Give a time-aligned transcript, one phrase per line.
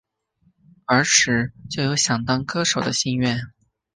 [0.85, 3.37] 儿时就有想当歌手的心愿。